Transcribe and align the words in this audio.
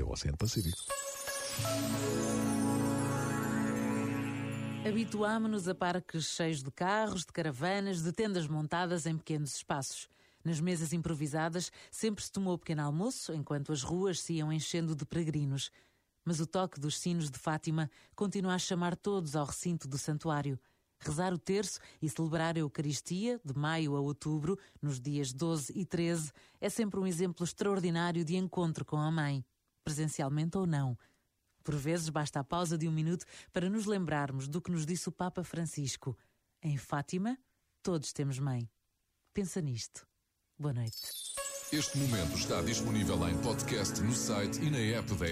teu 0.00 0.08
Oceano 0.08 0.38
Pacífico. 0.38 0.78
Habituámo-nos 4.86 5.68
a 5.68 5.74
parques 5.74 6.24
cheios 6.24 6.62
de 6.62 6.70
carros, 6.70 7.26
de 7.26 7.32
caravanas, 7.32 8.02
de 8.02 8.10
tendas 8.10 8.48
montadas 8.48 9.04
em 9.04 9.16
pequenos 9.18 9.54
espaços. 9.56 10.08
Nas 10.42 10.58
mesas 10.58 10.94
improvisadas 10.94 11.70
sempre 11.90 12.24
se 12.24 12.32
tomou 12.32 12.56
pequeno 12.56 12.82
almoço, 12.82 13.34
enquanto 13.34 13.72
as 13.72 13.82
ruas 13.82 14.20
se 14.20 14.34
iam 14.34 14.50
enchendo 14.50 14.96
de 14.96 15.04
peregrinos. 15.04 15.70
Mas 16.24 16.40
o 16.40 16.46
toque 16.46 16.80
dos 16.80 16.96
sinos 16.96 17.30
de 17.30 17.38
Fátima 17.38 17.90
continua 18.16 18.54
a 18.54 18.58
chamar 18.58 18.96
todos 18.96 19.36
ao 19.36 19.44
recinto 19.44 19.86
do 19.86 19.98
santuário. 19.98 20.58
Rezar 20.98 21.34
o 21.34 21.38
terço 21.38 21.78
e 22.00 22.08
celebrar 22.08 22.56
a 22.56 22.60
Eucaristia, 22.60 23.38
de 23.44 23.54
maio 23.54 23.96
a 23.96 24.00
outubro, 24.00 24.58
nos 24.80 24.98
dias 24.98 25.30
12 25.30 25.74
e 25.76 25.84
13, 25.84 26.32
é 26.58 26.70
sempre 26.70 26.98
um 26.98 27.06
exemplo 27.06 27.44
extraordinário 27.44 28.24
de 28.24 28.36
encontro 28.36 28.84
com 28.84 28.96
a 28.96 29.10
Mãe, 29.10 29.44
presencialmente 29.90 30.56
ou 30.56 30.66
não. 30.66 30.96
Por 31.64 31.74
vezes 31.74 32.08
basta 32.08 32.38
a 32.38 32.44
pausa 32.44 32.78
de 32.78 32.88
um 32.88 32.92
minuto 32.92 33.26
para 33.52 33.68
nos 33.68 33.86
lembrarmos 33.86 34.46
do 34.46 34.62
que 34.62 34.70
nos 34.70 34.86
disse 34.86 35.08
o 35.08 35.12
Papa 35.12 35.42
Francisco. 35.42 36.16
Em 36.62 36.78
Fátima, 36.78 37.36
todos 37.82 38.12
temos 38.12 38.38
mãe. 38.38 38.70
Pensa 39.34 39.60
nisto. 39.60 40.06
Boa 40.56 40.72
noite. 40.72 41.00
Este 41.72 41.98
momento 41.98 42.36
está 42.36 42.62
disponível 42.62 43.28
em 43.28 43.36
podcast 43.38 44.00
no 44.00 44.12
site 44.12 44.60
e 44.60 44.70
na 44.70 44.78
app 44.78 45.12
da 45.14 45.26